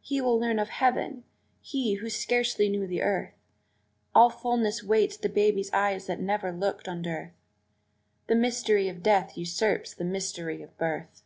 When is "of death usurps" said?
8.88-9.92